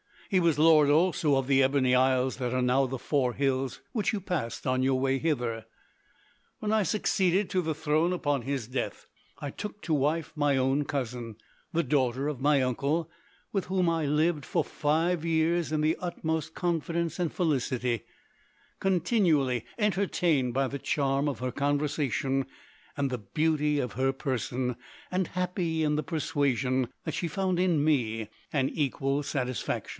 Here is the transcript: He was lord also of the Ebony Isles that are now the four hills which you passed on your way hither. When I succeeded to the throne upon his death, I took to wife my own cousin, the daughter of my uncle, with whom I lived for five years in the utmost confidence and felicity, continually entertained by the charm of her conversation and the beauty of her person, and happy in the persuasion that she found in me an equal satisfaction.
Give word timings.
He 0.29 0.39
was 0.39 0.57
lord 0.57 0.89
also 0.89 1.35
of 1.35 1.45
the 1.47 1.61
Ebony 1.61 1.93
Isles 1.93 2.37
that 2.37 2.53
are 2.53 2.61
now 2.61 2.85
the 2.87 2.97
four 2.97 3.33
hills 3.33 3.81
which 3.91 4.13
you 4.13 4.21
passed 4.21 4.65
on 4.65 4.81
your 4.81 4.97
way 4.97 5.19
hither. 5.19 5.65
When 6.59 6.71
I 6.71 6.83
succeeded 6.83 7.49
to 7.49 7.61
the 7.61 7.75
throne 7.75 8.13
upon 8.13 8.43
his 8.43 8.65
death, 8.67 9.05
I 9.39 9.51
took 9.51 9.81
to 9.83 9.93
wife 9.93 10.31
my 10.35 10.55
own 10.55 10.85
cousin, 10.85 11.35
the 11.73 11.83
daughter 11.83 12.29
of 12.29 12.39
my 12.39 12.61
uncle, 12.63 13.11
with 13.51 13.65
whom 13.65 13.89
I 13.89 14.05
lived 14.05 14.45
for 14.45 14.63
five 14.63 15.25
years 15.25 15.73
in 15.73 15.81
the 15.81 15.97
utmost 15.99 16.55
confidence 16.55 17.19
and 17.19 17.31
felicity, 17.31 18.05
continually 18.79 19.65
entertained 19.77 20.53
by 20.53 20.67
the 20.67 20.79
charm 20.79 21.27
of 21.27 21.39
her 21.39 21.51
conversation 21.51 22.45
and 22.95 23.09
the 23.09 23.19
beauty 23.19 23.79
of 23.79 23.93
her 23.93 24.13
person, 24.13 24.77
and 25.11 25.27
happy 25.27 25.83
in 25.83 25.97
the 25.97 26.03
persuasion 26.03 26.87
that 27.03 27.13
she 27.13 27.27
found 27.27 27.59
in 27.59 27.83
me 27.83 28.29
an 28.53 28.69
equal 28.69 29.23
satisfaction. 29.23 29.89